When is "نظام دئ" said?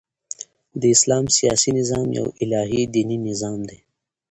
3.29-3.79